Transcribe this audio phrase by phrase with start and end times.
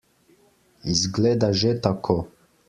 [0.93, 2.17] Izgleda že tako.